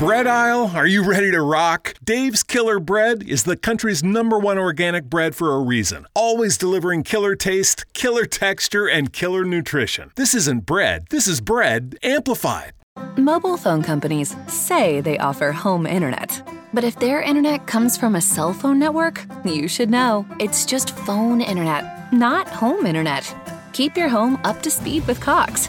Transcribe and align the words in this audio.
bread 0.00 0.26
aisle? 0.26 0.70
Are 0.74 0.86
you 0.86 1.04
ready 1.04 1.30
to 1.30 1.42
rock? 1.42 1.92
Dave's 2.02 2.42
Killer 2.42 2.80
Bread 2.80 3.22
is 3.22 3.42
the 3.42 3.54
country's 3.54 4.02
number 4.02 4.38
one 4.38 4.56
organic 4.56 5.04
bread 5.04 5.34
for 5.34 5.54
a 5.54 5.60
reason. 5.60 6.06
Always 6.14 6.56
delivering 6.56 7.02
killer 7.02 7.34
taste, 7.36 7.84
killer 7.92 8.24
texture, 8.24 8.88
and 8.88 9.12
killer 9.12 9.44
nutrition. 9.44 10.10
This 10.16 10.34
isn't 10.34 10.64
bread, 10.64 11.04
this 11.10 11.28
is 11.28 11.42
bread 11.42 11.98
amplified. 12.02 12.72
Mobile 13.18 13.58
phone 13.58 13.82
companies 13.82 14.34
say 14.48 15.02
they 15.02 15.18
offer 15.18 15.52
home 15.52 15.86
internet. 15.86 16.48
But 16.72 16.84
if 16.84 16.98
their 16.98 17.20
internet 17.20 17.66
comes 17.66 17.98
from 17.98 18.14
a 18.14 18.22
cell 18.22 18.54
phone 18.54 18.78
network, 18.78 19.26
you 19.44 19.68
should 19.68 19.90
know 19.90 20.24
it's 20.38 20.64
just 20.64 20.96
phone 20.96 21.42
internet, 21.42 22.10
not 22.10 22.48
home 22.48 22.86
internet. 22.86 23.36
Keep 23.74 23.98
your 23.98 24.08
home 24.08 24.40
up 24.44 24.62
to 24.62 24.70
speed 24.70 25.06
with 25.06 25.20
Cox. 25.20 25.68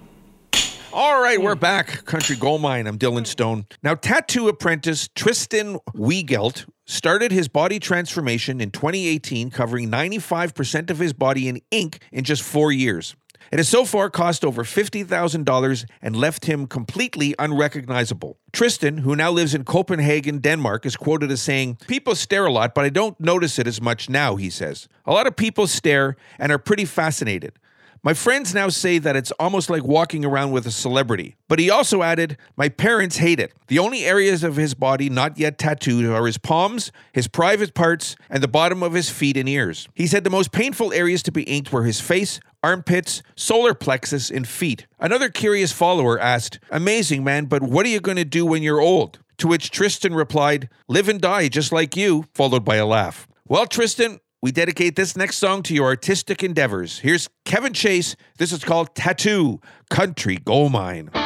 All 0.93 1.21
right, 1.21 1.41
we're 1.41 1.55
back. 1.55 2.03
Country 2.03 2.35
Gold 2.35 2.61
Mine. 2.61 2.85
I'm 2.85 2.99
Dylan 2.99 3.25
Stone. 3.25 3.65
Now, 3.81 3.95
tattoo 3.95 4.49
apprentice 4.49 5.07
Tristan 5.15 5.79
Wiegelt 5.95 6.69
started 6.85 7.31
his 7.31 7.47
body 7.47 7.79
transformation 7.79 8.59
in 8.59 8.71
2018, 8.71 9.51
covering 9.51 9.89
95% 9.89 10.89
of 10.89 10.99
his 10.99 11.13
body 11.13 11.47
in 11.47 11.61
ink 11.71 11.99
in 12.11 12.25
just 12.25 12.43
four 12.43 12.73
years. 12.73 13.15
It 13.53 13.59
has 13.59 13.69
so 13.69 13.85
far 13.85 14.09
cost 14.09 14.43
over 14.43 14.65
$50,000 14.65 15.85
and 16.01 16.15
left 16.15 16.45
him 16.45 16.67
completely 16.67 17.35
unrecognizable. 17.39 18.37
Tristan, 18.51 18.97
who 18.99 19.15
now 19.15 19.31
lives 19.31 19.55
in 19.55 19.63
Copenhagen, 19.63 20.39
Denmark, 20.39 20.85
is 20.85 20.97
quoted 20.97 21.31
as 21.31 21.41
saying, 21.41 21.77
People 21.87 22.15
stare 22.15 22.45
a 22.45 22.51
lot, 22.51 22.75
but 22.75 22.83
I 22.83 22.89
don't 22.89 23.17
notice 23.17 23.57
it 23.57 23.65
as 23.65 23.81
much 23.81 24.09
now, 24.09 24.35
he 24.35 24.49
says. 24.49 24.89
A 25.05 25.13
lot 25.13 25.25
of 25.25 25.37
people 25.37 25.67
stare 25.67 26.17
and 26.37 26.51
are 26.51 26.59
pretty 26.59 26.85
fascinated. 26.85 27.53
My 28.03 28.15
friends 28.15 28.55
now 28.55 28.69
say 28.69 28.97
that 28.97 29.15
it's 29.15 29.29
almost 29.33 29.69
like 29.69 29.83
walking 29.83 30.25
around 30.25 30.53
with 30.53 30.65
a 30.65 30.71
celebrity. 30.71 31.35
But 31.47 31.59
he 31.59 31.69
also 31.69 32.01
added, 32.01 32.35
My 32.55 32.67
parents 32.67 33.17
hate 33.17 33.39
it. 33.39 33.53
The 33.67 33.77
only 33.77 34.05
areas 34.05 34.43
of 34.43 34.55
his 34.55 34.73
body 34.73 35.07
not 35.07 35.37
yet 35.37 35.59
tattooed 35.59 36.05
are 36.05 36.25
his 36.25 36.39
palms, 36.39 36.91
his 37.13 37.27
private 37.27 37.75
parts, 37.75 38.15
and 38.27 38.41
the 38.41 38.47
bottom 38.47 38.81
of 38.81 38.93
his 38.93 39.11
feet 39.11 39.37
and 39.37 39.47
ears. 39.47 39.87
He 39.93 40.07
said 40.07 40.23
the 40.23 40.31
most 40.31 40.51
painful 40.51 40.91
areas 40.93 41.21
to 41.23 41.31
be 41.31 41.43
inked 41.43 41.71
were 41.71 41.83
his 41.83 42.01
face, 42.01 42.39
armpits, 42.63 43.21
solar 43.35 43.75
plexus, 43.75 44.31
and 44.31 44.47
feet. 44.47 44.87
Another 44.99 45.29
curious 45.29 45.71
follower 45.71 46.19
asked, 46.19 46.57
Amazing, 46.71 47.23
man, 47.23 47.45
but 47.45 47.61
what 47.61 47.85
are 47.85 47.89
you 47.89 47.99
going 47.99 48.17
to 48.17 48.25
do 48.25 48.47
when 48.47 48.63
you're 48.63 48.81
old? 48.81 49.19
To 49.37 49.47
which 49.47 49.69
Tristan 49.69 50.15
replied, 50.15 50.69
Live 50.87 51.07
and 51.07 51.21
die 51.21 51.49
just 51.49 51.71
like 51.71 51.95
you, 51.95 52.25
followed 52.33 52.65
by 52.65 52.77
a 52.77 52.85
laugh. 52.87 53.27
Well, 53.47 53.67
Tristan, 53.67 54.21
we 54.41 54.51
dedicate 54.51 54.95
this 54.95 55.15
next 55.15 55.37
song 55.37 55.61
to 55.63 55.73
your 55.73 55.85
artistic 55.85 56.43
endeavors. 56.43 56.99
Here's 56.99 57.29
Kevin 57.45 57.73
Chase. 57.73 58.15
This 58.39 58.51
is 58.51 58.63
called 58.63 58.95
Tattoo 58.95 59.61
Country 59.91 60.37
Gold 60.37 60.71
Mine. 60.71 61.11
You 61.13 61.19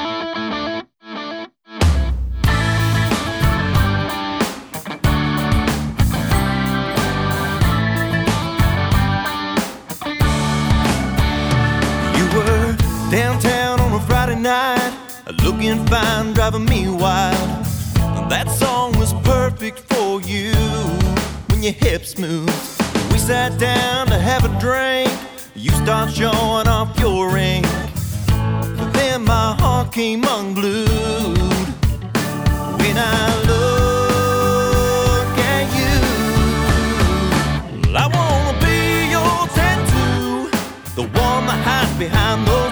were 12.35 12.75
downtown 13.09 13.79
on 13.79 13.94
a 13.94 14.00
Friday 14.07 14.35
night, 14.35 14.94
looking 15.41 15.85
fine, 15.88 16.33
driving 16.33 16.66
me 16.66 16.89
wild. 16.89 17.66
That 18.29 18.50
song 18.50 18.91
was 19.00 19.13
perfect 19.23 19.79
for 19.79 20.19
you 20.22 20.51
when 21.47 21.63
your 21.63 21.73
hips 21.73 22.17
moved. 22.17 22.75
Sat 23.25 23.58
down 23.58 24.06
to 24.06 24.19
have 24.19 24.46
a 24.46 24.50
drink. 24.59 25.09
You 25.56 25.72
start 25.72 26.12
showing 26.12 26.68
off 26.68 26.96
your 27.00 27.31
ring. 27.31 27.63
But 28.78 28.91
then 28.94 29.24
my 29.25 29.56
heart 29.59 29.91
came 29.91 30.24
unglued 30.24 30.88
when 32.78 32.96
I 32.96 33.35
look 33.50 35.38
at 35.40 35.66
you. 35.80 36.02
I 37.97 38.06
wanna 38.14 38.59
be 38.62 39.09
your 39.09 39.47
tattoo, 39.58 40.52
the 40.94 41.06
one 41.19 41.47
that 41.47 41.59
hides 41.66 41.97
behind 41.97 42.46
those 42.46 42.65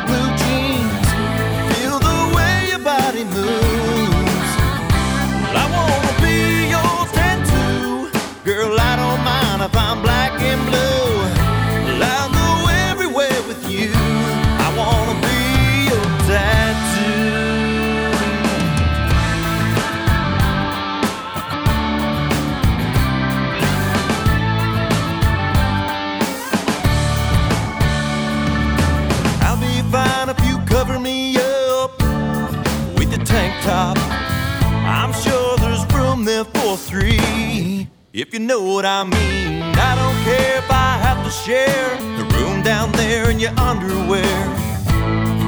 three, 36.77 37.87
if 38.13 38.33
you 38.33 38.39
know 38.39 38.61
what 38.61 38.85
I 38.85 39.03
mean. 39.03 39.61
I 39.61 39.95
don't 39.95 40.23
care 40.23 40.57
if 40.57 40.69
I 40.71 40.97
have 41.01 41.23
to 41.23 41.31
share 41.31 41.97
the 42.17 42.23
room 42.35 42.63
down 42.63 42.91
there 42.93 43.29
in 43.29 43.39
your 43.39 43.51
underwear. 43.59 44.23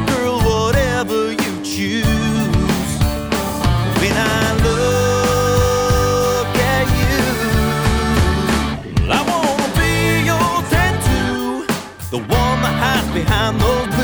Girl, 0.08 0.40
whatever 0.42 1.32
you 1.32 1.64
choose. 1.64 2.06
When 4.02 4.16
I 4.16 4.54
look 4.68 6.56
at 6.76 6.88
you, 7.02 7.26
I 9.10 9.22
wanna 9.32 9.70
be 9.80 10.26
your 10.30 10.62
tattoo, 10.70 11.66
the 12.12 12.20
one 12.20 12.62
that 12.64 12.76
hides 12.84 13.10
behind 13.14 13.60
those 13.60 13.95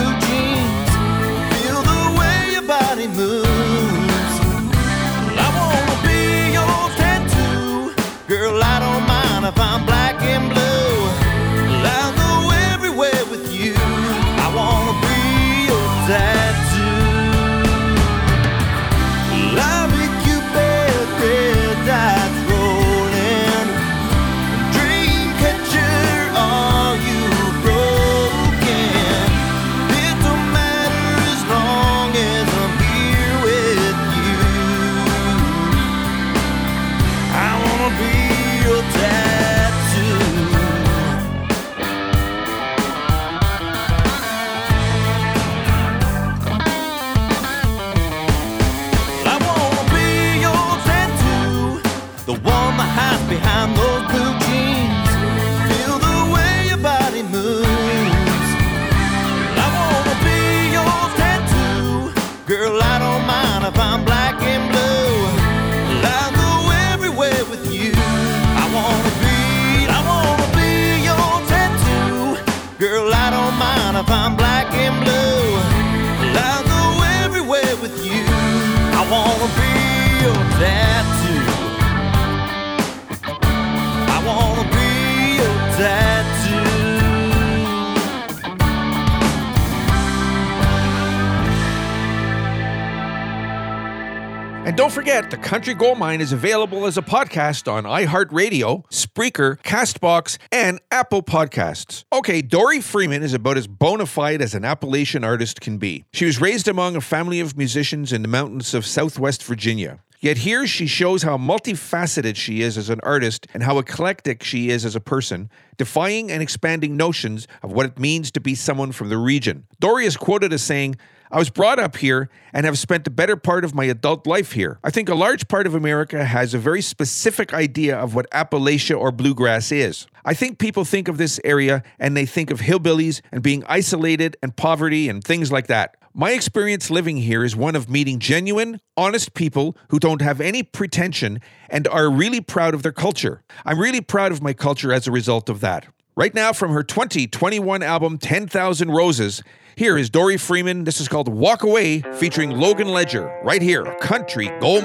And 94.63 94.77
don't 94.77 94.91
forget, 94.91 95.31
The 95.31 95.37
Country 95.37 95.73
Gold 95.73 95.97
Mine 95.97 96.21
is 96.21 96.33
available 96.33 96.85
as 96.85 96.95
a 96.95 97.01
podcast 97.01 97.69
on 97.69 97.83
iHeartRadio, 97.85 98.85
Spreaker, 98.91 99.59
Castbox, 99.63 100.37
and 100.51 100.79
Apple 100.91 101.23
Podcasts. 101.23 102.03
Okay, 102.13 102.43
Dori 102.43 102.79
Freeman 102.79 103.23
is 103.23 103.33
about 103.33 103.57
as 103.57 103.65
bona 103.65 104.05
fide 104.05 104.39
as 104.39 104.53
an 104.53 104.63
Appalachian 104.63 105.23
artist 105.23 105.61
can 105.61 105.79
be. 105.79 106.05
She 106.13 106.25
was 106.25 106.39
raised 106.39 106.67
among 106.67 106.95
a 106.95 107.01
family 107.01 107.39
of 107.39 107.57
musicians 107.57 108.13
in 108.13 108.21
the 108.21 108.27
mountains 108.27 108.75
of 108.75 108.85
southwest 108.85 109.43
Virginia. 109.43 109.99
Yet 110.19 110.37
here 110.37 110.67
she 110.67 110.85
shows 110.85 111.23
how 111.23 111.39
multifaceted 111.39 112.35
she 112.35 112.61
is 112.61 112.77
as 112.77 112.91
an 112.91 112.99
artist 113.01 113.47
and 113.55 113.63
how 113.63 113.79
eclectic 113.79 114.43
she 114.43 114.69
is 114.69 114.85
as 114.85 114.95
a 114.95 115.01
person, 115.01 115.49
defying 115.77 116.29
and 116.29 116.43
expanding 116.43 116.95
notions 116.95 117.47
of 117.63 117.71
what 117.71 117.87
it 117.87 117.97
means 117.97 118.29
to 118.33 118.39
be 118.39 118.53
someone 118.53 118.91
from 118.91 119.09
the 119.09 119.17
region. 119.17 119.65
Dori 119.79 120.05
is 120.05 120.17
quoted 120.17 120.53
as 120.53 120.61
saying, 120.61 120.97
I 121.33 121.37
was 121.37 121.49
brought 121.49 121.79
up 121.79 121.95
here 121.95 122.29
and 122.51 122.65
have 122.65 122.77
spent 122.77 123.05
the 123.05 123.09
better 123.09 123.37
part 123.37 123.63
of 123.63 123.73
my 123.73 123.85
adult 123.85 124.27
life 124.27 124.51
here. 124.51 124.79
I 124.83 124.89
think 124.89 125.07
a 125.07 125.15
large 125.15 125.47
part 125.47 125.65
of 125.65 125.73
America 125.73 126.25
has 126.25 126.53
a 126.53 126.59
very 126.59 126.81
specific 126.81 127.53
idea 127.53 127.97
of 127.97 128.13
what 128.13 128.29
Appalachia 128.31 128.99
or 128.99 129.13
bluegrass 129.13 129.71
is. 129.71 130.07
I 130.25 130.33
think 130.33 130.59
people 130.59 130.83
think 130.83 131.07
of 131.07 131.17
this 131.17 131.39
area 131.45 131.83
and 131.99 132.17
they 132.17 132.25
think 132.25 132.51
of 132.51 132.59
hillbillies 132.59 133.21
and 133.31 133.41
being 133.41 133.63
isolated 133.67 134.35
and 134.43 134.53
poverty 134.57 135.07
and 135.07 135.23
things 135.23 135.53
like 135.53 135.67
that. 135.67 135.95
My 136.13 136.31
experience 136.31 136.91
living 136.91 137.15
here 137.15 137.45
is 137.45 137.55
one 137.55 137.77
of 137.77 137.89
meeting 137.89 138.19
genuine, 138.19 138.81
honest 138.97 139.33
people 139.33 139.77
who 139.87 139.99
don't 139.99 140.21
have 140.21 140.41
any 140.41 140.63
pretension 140.63 141.39
and 141.69 141.87
are 141.87 142.11
really 142.11 142.41
proud 142.41 142.73
of 142.73 142.83
their 142.83 142.91
culture. 142.91 143.41
I'm 143.65 143.79
really 143.79 144.01
proud 144.01 144.33
of 144.33 144.41
my 144.41 144.51
culture 144.51 144.91
as 144.91 145.07
a 145.07 145.11
result 145.11 145.47
of 145.47 145.61
that. 145.61 145.87
Right 146.15 146.35
now, 146.35 146.51
from 146.51 146.71
her 146.71 146.83
2021 146.83 147.81
album 147.81 148.17
10,000 148.17 148.91
Roses, 148.91 149.41
here 149.77 149.97
is 149.97 150.09
Dori 150.09 150.35
Freeman. 150.35 150.83
This 150.83 150.99
is 150.99 151.07
called 151.07 151.29
Walk 151.29 151.63
Away, 151.63 152.01
featuring 152.15 152.51
Logan 152.51 152.89
Ledger, 152.89 153.33
right 153.43 153.61
here, 153.61 153.85
Country 154.01 154.51
Gold 154.59 154.83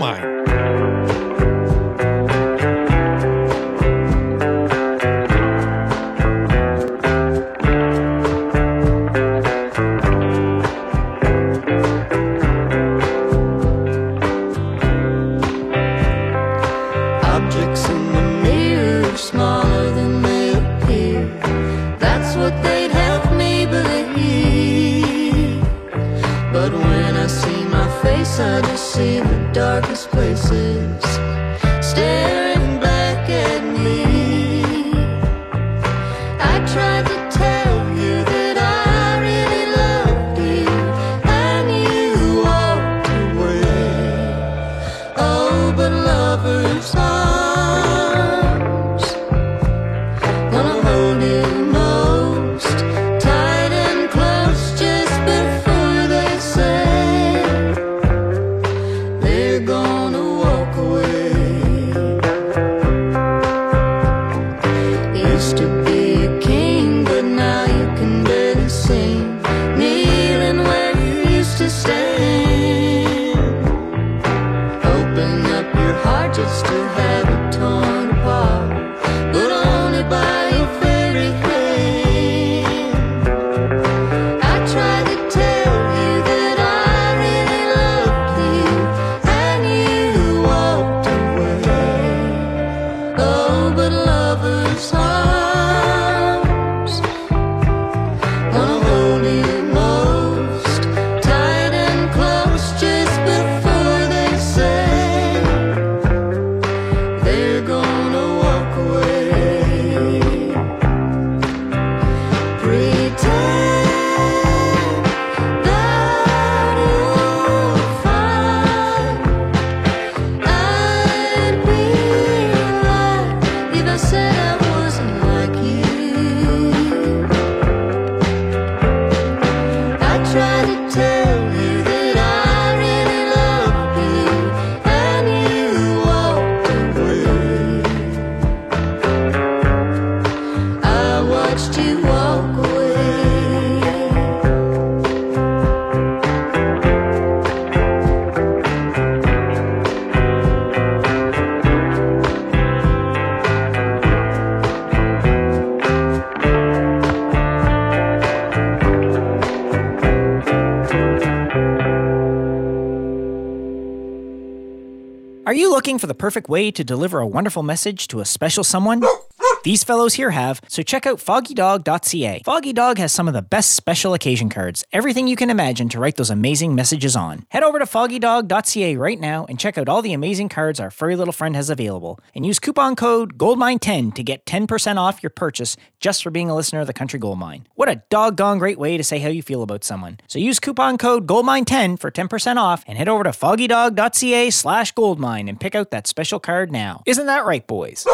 looking 165.76 165.98
for 165.98 166.06
the 166.06 166.14
perfect 166.14 166.48
way 166.48 166.70
to 166.70 166.82
deliver 166.82 167.18
a 167.18 167.26
wonderful 167.26 167.62
message 167.62 168.08
to 168.08 168.20
a 168.20 168.24
special 168.24 168.64
someone? 168.64 169.02
These 169.66 169.82
fellows 169.82 170.14
here 170.14 170.30
have, 170.30 170.60
so 170.68 170.84
check 170.84 171.06
out 171.06 171.18
foggydog.ca. 171.18 172.42
Foggy 172.44 172.72
Dog 172.72 172.98
has 172.98 173.10
some 173.10 173.26
of 173.26 173.34
the 173.34 173.42
best 173.42 173.72
special 173.72 174.14
occasion 174.14 174.48
cards, 174.48 174.84
everything 174.92 175.26
you 175.26 175.34
can 175.34 175.50
imagine 175.50 175.88
to 175.88 175.98
write 175.98 176.14
those 176.14 176.30
amazing 176.30 176.76
messages 176.76 177.16
on. 177.16 177.46
Head 177.48 177.64
over 177.64 177.80
to 177.80 177.84
foggydog.ca 177.84 178.94
right 178.94 179.18
now 179.18 179.44
and 179.46 179.58
check 179.58 179.76
out 179.76 179.88
all 179.88 180.02
the 180.02 180.12
amazing 180.12 180.50
cards 180.50 180.78
our 180.78 180.92
furry 180.92 181.16
little 181.16 181.32
friend 181.32 181.56
has 181.56 181.68
available. 181.68 182.20
And 182.32 182.46
use 182.46 182.60
coupon 182.60 182.94
code 182.94 183.36
GOLDMINE10 183.38 184.14
to 184.14 184.22
get 184.22 184.46
10% 184.46 184.98
off 184.98 185.20
your 185.20 185.30
purchase 185.30 185.76
just 185.98 186.22
for 186.22 186.30
being 186.30 186.48
a 186.48 186.54
listener 186.54 186.82
of 186.82 186.86
the 186.86 186.92
Country 186.92 187.18
Gold 187.18 187.40
Mine. 187.40 187.66
What 187.74 187.88
a 187.88 188.04
doggone 188.08 188.58
great 188.58 188.78
way 188.78 188.96
to 188.96 189.02
say 189.02 189.18
how 189.18 189.30
you 189.30 189.42
feel 189.42 189.64
about 189.64 189.82
someone. 189.82 190.20
So 190.28 190.38
use 190.38 190.60
coupon 190.60 190.96
code 190.96 191.26
GOLDMINE10 191.26 191.98
for 191.98 192.12
10% 192.12 192.56
off 192.56 192.84
and 192.86 192.96
head 192.96 193.08
over 193.08 193.24
to 193.24 193.30
foggydog.ca 193.30 194.50
slash 194.50 194.92
goldmine 194.92 195.48
and 195.48 195.58
pick 195.58 195.74
out 195.74 195.90
that 195.90 196.06
special 196.06 196.38
card 196.38 196.70
now. 196.70 197.02
Isn't 197.04 197.26
that 197.26 197.44
right, 197.44 197.66
boys? 197.66 198.06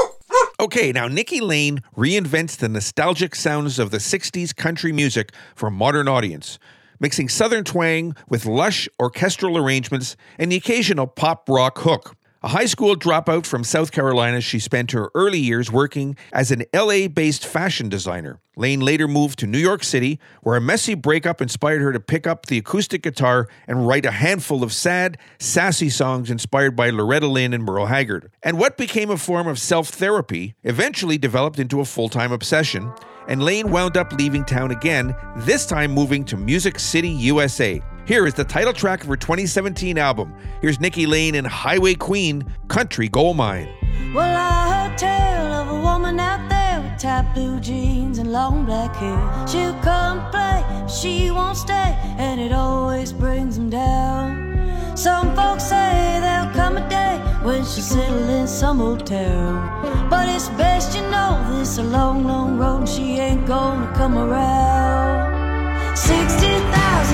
Okay, 0.63 0.93
now 0.93 1.09
Nikki 1.09 1.41
Lane 1.41 1.81
reinvents 1.97 2.57
the 2.57 2.69
nostalgic 2.69 3.35
sounds 3.35 3.81
of 3.81 3.91
the 3.91 3.99
60s 3.99 4.55
country 4.55 4.93
music 4.93 5.33
for 5.57 5.67
a 5.67 5.73
modern 5.73 6.07
audience, 6.07 6.61
mixing 7.01 7.29
southern 7.29 7.65
twang 7.65 8.15
with 8.29 8.47
lush 8.47 8.89
orchestral 9.01 9.59
arrangements 9.59 10.15
and 10.39 10.53
the 10.53 10.57
occasional 10.57 11.09
pop 11.09 11.49
rock 11.49 11.79
hook. 11.79 12.15
A 12.45 12.49
high 12.49 12.67
school 12.67 12.97
dropout 12.97 13.47
from 13.47 13.63
South 13.63 13.93
Carolina, 13.93 14.41
she 14.41 14.59
spent 14.59 14.91
her 14.91 15.13
early 15.15 15.39
years 15.39 15.71
working 15.71 16.17
as 16.33 16.51
an 16.51 16.65
LA 16.75 17.07
based 17.07 17.47
fashion 17.47 17.89
designer. 17.89 18.41
Lane 18.57 18.81
later 18.81 19.07
moved 19.07 19.39
to 19.39 19.47
New 19.47 19.59
York 19.61 19.85
City, 19.85 20.19
where 20.43 20.57
a 20.57 20.61
messy 20.61 20.95
breakup 20.95 21.41
inspired 21.41 21.83
her 21.83 21.93
to 21.93 22.01
pick 22.01 22.27
up 22.27 22.47
the 22.47 22.59
acoustic 22.59 23.05
guitar 23.05 23.47
and 23.69 23.87
write 23.87 24.05
a 24.05 24.11
handful 24.11 24.65
of 24.65 24.73
sad, 24.73 25.19
sassy 25.39 25.89
songs 25.89 26.33
inspired 26.33 26.75
by 26.75 26.91
Loretta 26.91 27.29
Lynn 27.29 27.55
and 27.55 27.63
Merle 27.63 27.87
Haggard. 27.87 28.33
And 28.43 28.59
what 28.59 28.77
became 28.77 29.11
a 29.11 29.17
form 29.17 29.47
of 29.47 29.61
self 29.61 29.91
therapy 29.91 30.57
eventually 30.65 31.19
developed 31.19 31.61
into 31.61 31.81
a 31.81 31.85
full 31.85 32.09
time 32.09 32.33
obsession, 32.33 32.93
and 33.29 33.41
Lane 33.45 33.71
wound 33.71 33.97
up 33.97 34.13
leaving 34.15 34.45
town 34.45 34.73
again, 34.73 35.15
this 35.37 35.65
time 35.65 35.93
moving 35.93 36.25
to 36.25 36.37
Music 36.37 36.81
City, 36.81 37.09
USA. 37.09 37.81
Here 38.05 38.27
is 38.27 38.35
the 38.35 38.43
title 38.43 38.73
track 38.73 39.03
of 39.03 39.09
her 39.09 39.17
2017 39.17 39.97
album. 39.97 40.35
Here's 40.61 40.81
Nikki 40.81 41.07
Lane 41.07 41.37
in 41.37 41.45
Highway 41.45 41.95
Queen, 41.95 42.45
Country 42.67 43.09
Goldmine. 43.09 43.69
Well, 44.13 44.37
I 44.37 44.89
heard 44.89 44.99
tale 44.99 45.53
of 45.53 45.69
a 45.69 45.81
woman 45.81 46.19
out 46.19 46.49
there 46.49 46.81
with 46.81 47.01
tight 47.01 47.33
blue 47.33 47.61
jeans 47.61 48.19
and 48.19 48.33
long 48.33 48.65
black 48.65 48.97
hair. 48.97 49.47
She'll 49.47 49.79
come 49.83 50.29
play, 50.33 50.65
she 50.89 51.31
won't 51.31 51.57
stay, 51.57 51.97
and 52.19 52.41
it 52.41 52.51
always 52.51 53.13
brings 53.13 53.57
them 53.57 53.71
down. 53.71 54.97
Some 54.97 55.35
folks 55.37 55.63
say 55.63 56.19
there'll 56.21 56.53
come 56.55 56.79
a 56.79 56.89
day 56.89 57.19
when 57.45 57.61
she'll 57.65 57.85
settle 57.85 58.29
in 58.31 58.49
some 58.49 58.79
hotel. 58.79 60.09
But 60.11 60.29
it's 60.29 60.49
best 60.49 60.97
you 60.97 61.03
know 61.03 61.41
this 61.57 61.79
a 61.79 61.85
long, 61.85 62.25
long 62.25 62.59
road, 62.59 62.79
and 62.81 62.89
she 62.89 63.19
ain't 63.21 63.47
gonna 63.47 63.93
come 63.95 64.19
around. 64.19 65.97
60,000. 65.97 67.12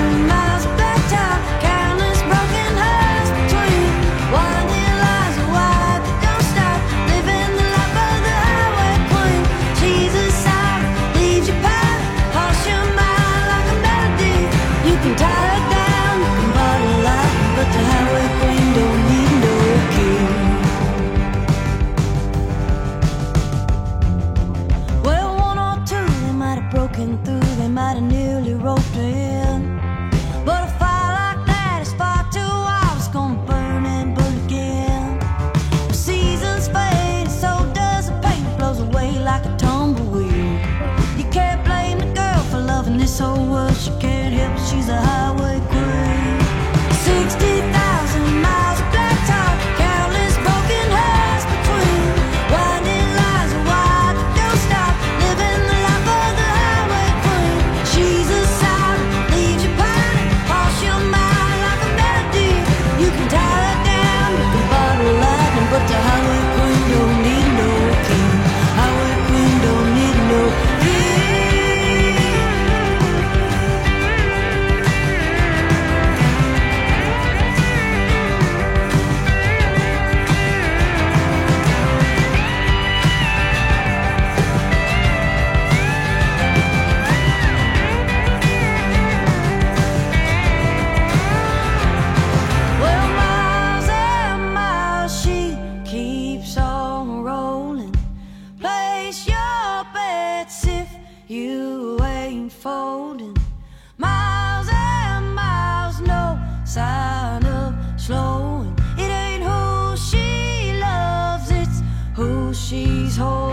she's 112.69 113.17
home. 113.17 113.48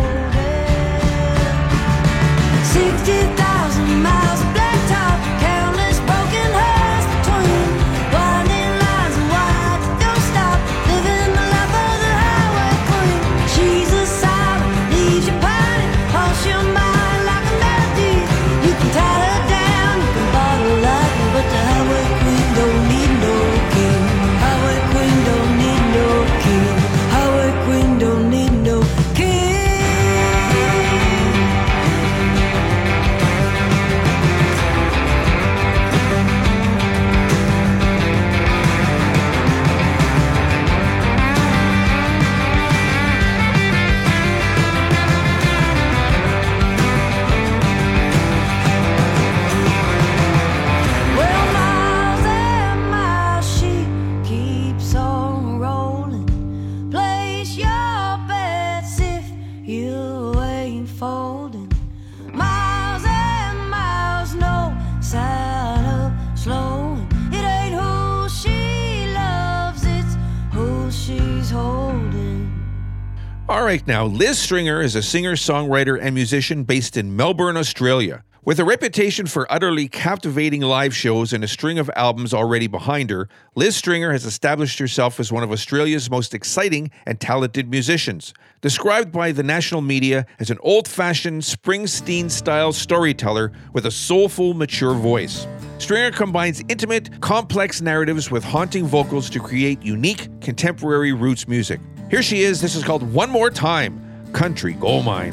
All 73.49 73.63
right, 73.63 73.87
now, 73.87 74.07
Liz 74.07 74.41
Stringer 74.41 74.83
is 74.83 74.97
a 74.97 75.03
singer, 75.05 75.37
songwriter, 75.37 75.97
and 76.03 76.17
musician 76.17 76.65
based 76.65 76.97
in 76.97 77.15
Melbourne, 77.15 77.57
Australia. 77.57 78.25
With 78.45 78.59
a 78.59 78.65
reputation 78.65 79.27
for 79.27 79.47
utterly 79.53 79.87
captivating 79.87 80.63
live 80.63 80.93
shows 80.97 81.33
and 81.33 81.45
a 81.45 81.49
string 81.49 81.79
of 81.79 81.89
albums 81.95 82.35
already 82.35 82.67
behind 82.67 83.09
her, 83.11 83.29
Liz 83.55 83.77
Stringer 83.77 84.11
has 84.11 84.25
established 84.25 84.81
herself 84.81 85.21
as 85.21 85.31
one 85.31 85.45
of 85.45 85.53
Australia's 85.53 86.11
most 86.11 86.35
exciting 86.35 86.91
and 87.07 87.21
talented 87.21 87.71
musicians. 87.71 88.35
Described 88.63 89.13
by 89.13 89.31
the 89.31 89.45
national 89.45 89.81
media 89.81 90.27
as 90.41 90.51
an 90.51 90.59
old 90.63 90.89
fashioned 90.89 91.43
Springsteen 91.43 92.29
style 92.29 92.73
storyteller 92.73 93.53
with 93.73 93.87
a 93.87 93.93
soulful, 93.93 94.55
mature 94.55 94.95
voice. 94.95 95.47
Stringer 95.79 96.11
combines 96.11 96.65
intimate, 96.69 97.21
complex 97.21 97.81
narratives 97.81 98.29
with 98.29 98.43
haunting 98.43 98.87
vocals 98.87 99.31
to 99.31 99.39
create 99.39 99.81
unique, 99.83 100.41
contemporary 100.41 101.13
roots 101.13 101.47
music. 101.47 101.79
Here 102.09 102.23
she 102.23 102.43
is. 102.43 102.61
This 102.61 102.77
is 102.77 102.85
called 102.85 103.03
One 103.13 103.31
More 103.31 103.51
Time 103.51 104.31
Country 104.33 104.75
Gold 104.75 105.05
Mine. 105.05 105.33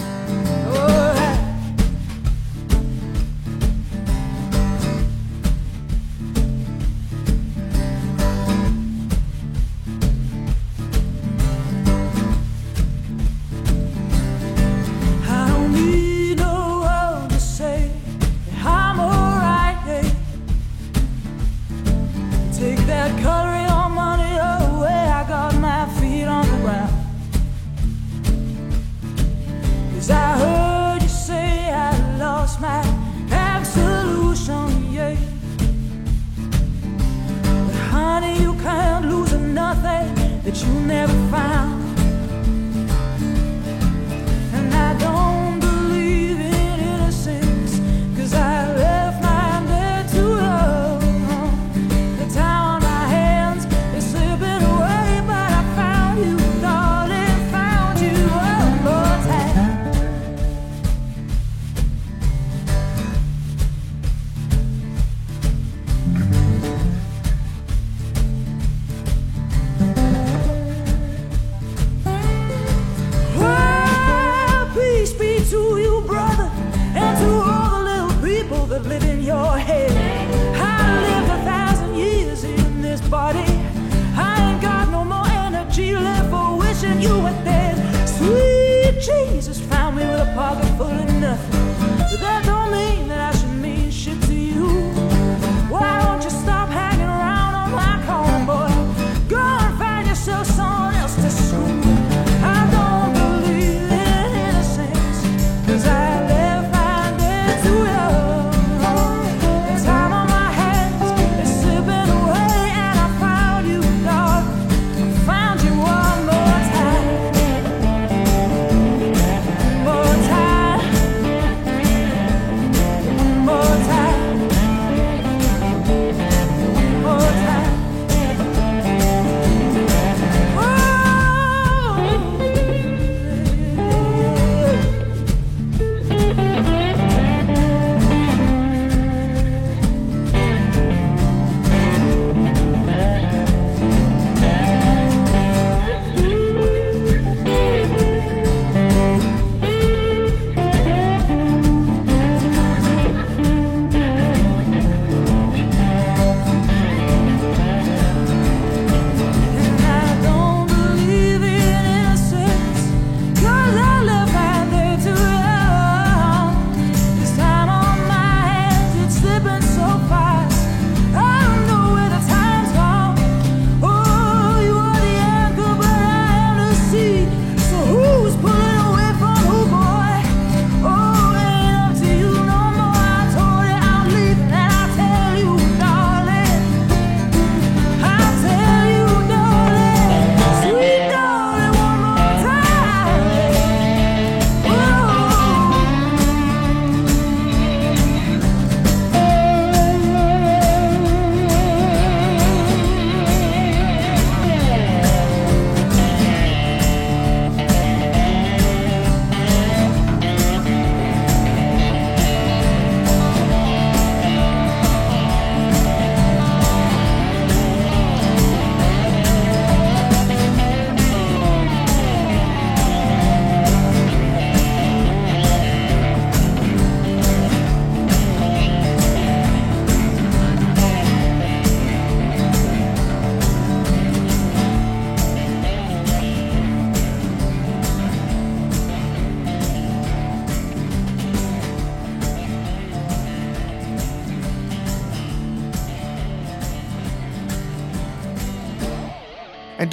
that 40.54 40.68
you 40.68 40.74
never 40.82 41.14
found. 41.32 41.83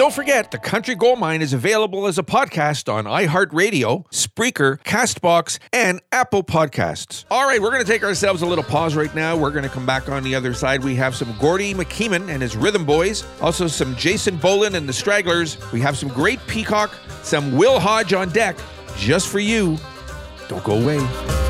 Don't 0.00 0.14
forget, 0.14 0.50
The 0.50 0.56
Country 0.56 0.94
Gold 0.94 1.18
Mine 1.18 1.42
is 1.42 1.52
available 1.52 2.06
as 2.06 2.16
a 2.16 2.22
podcast 2.22 2.90
on 2.90 3.04
iHeartRadio, 3.04 4.10
Spreaker, 4.10 4.82
Castbox, 4.82 5.58
and 5.74 6.00
Apple 6.10 6.42
Podcasts. 6.42 7.26
All 7.30 7.46
right, 7.46 7.60
we're 7.60 7.70
going 7.70 7.84
to 7.84 7.92
take 7.92 8.02
ourselves 8.02 8.40
a 8.40 8.46
little 8.46 8.64
pause 8.64 8.96
right 8.96 9.14
now. 9.14 9.36
We're 9.36 9.50
going 9.50 9.64
to 9.64 9.68
come 9.68 9.84
back 9.84 10.08
on 10.08 10.22
the 10.22 10.34
other 10.34 10.54
side. 10.54 10.82
We 10.82 10.94
have 10.94 11.14
some 11.14 11.36
Gordie 11.38 11.74
MacKeeman 11.74 12.30
and 12.30 12.40
his 12.40 12.56
Rhythm 12.56 12.86
Boys, 12.86 13.26
also 13.42 13.66
some 13.66 13.94
Jason 13.96 14.38
Boland 14.38 14.74
and 14.74 14.88
the 14.88 14.94
Stragglers. 14.94 15.58
We 15.70 15.82
have 15.82 15.98
some 15.98 16.08
great 16.08 16.40
Peacock, 16.46 16.96
some 17.22 17.54
Will 17.58 17.78
Hodge 17.78 18.14
on 18.14 18.30
deck, 18.30 18.56
just 18.96 19.28
for 19.28 19.38
you. 19.38 19.76
Don't 20.48 20.64
go 20.64 20.80
away. 20.80 21.49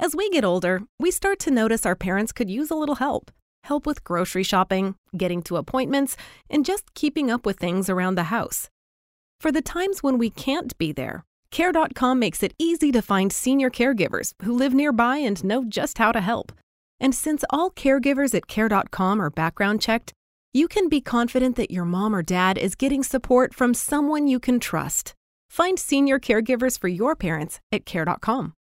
As 0.00 0.14
we 0.14 0.30
get 0.30 0.44
older, 0.44 0.82
we 1.00 1.10
start 1.10 1.40
to 1.40 1.50
notice 1.50 1.84
our 1.84 1.96
parents 1.96 2.32
could 2.32 2.48
use 2.48 2.70
a 2.70 2.76
little 2.76 2.94
help. 2.96 3.32
Help 3.64 3.84
with 3.84 4.04
grocery 4.04 4.44
shopping, 4.44 4.94
getting 5.16 5.42
to 5.42 5.56
appointments, 5.56 6.16
and 6.48 6.64
just 6.64 6.94
keeping 6.94 7.32
up 7.32 7.44
with 7.44 7.58
things 7.58 7.90
around 7.90 8.14
the 8.14 8.24
house. 8.24 8.70
For 9.40 9.50
the 9.50 9.60
times 9.60 10.02
when 10.02 10.16
we 10.16 10.30
can't 10.30 10.76
be 10.78 10.92
there, 10.92 11.24
Care.com 11.50 12.18
makes 12.18 12.44
it 12.44 12.54
easy 12.58 12.92
to 12.92 13.02
find 13.02 13.32
senior 13.32 13.70
caregivers 13.70 14.34
who 14.44 14.52
live 14.54 14.72
nearby 14.72 15.18
and 15.18 15.42
know 15.42 15.64
just 15.64 15.98
how 15.98 16.12
to 16.12 16.20
help. 16.20 16.52
And 17.00 17.12
since 17.12 17.44
all 17.50 17.70
caregivers 17.70 18.34
at 18.34 18.46
Care.com 18.46 19.20
are 19.20 19.30
background 19.30 19.80
checked, 19.80 20.12
you 20.52 20.68
can 20.68 20.88
be 20.88 21.00
confident 21.00 21.56
that 21.56 21.70
your 21.72 21.84
mom 21.84 22.14
or 22.14 22.22
dad 22.22 22.56
is 22.56 22.74
getting 22.76 23.02
support 23.02 23.52
from 23.52 23.74
someone 23.74 24.28
you 24.28 24.38
can 24.38 24.60
trust. 24.60 25.14
Find 25.50 25.78
senior 25.78 26.20
caregivers 26.20 26.78
for 26.78 26.88
your 26.88 27.16
parents 27.16 27.60
at 27.72 27.84
Care.com. 27.84 28.54